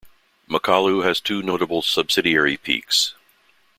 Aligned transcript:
Makalu 0.49 1.03
has 1.05 1.21
two 1.21 1.43
notable 1.43 1.83
subsidiary 1.83 2.57
peaks. 2.57 3.13